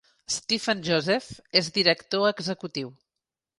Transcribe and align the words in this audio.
Stephen 0.35 0.81
Joseph 0.87 1.29
és 1.63 1.71
director 1.77 2.27
executiu. 2.33 2.93